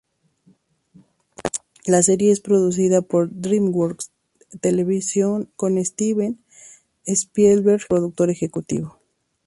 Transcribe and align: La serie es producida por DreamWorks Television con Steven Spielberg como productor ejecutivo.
La 1.85 2.01
serie 2.01 2.31
es 2.31 2.39
producida 2.39 3.03
por 3.03 3.29
DreamWorks 3.31 4.09
Television 4.59 5.47
con 5.55 5.77
Steven 5.85 6.43
Spielberg 7.05 7.81
como 7.87 7.95
productor 8.05 8.31
ejecutivo. 8.31 8.97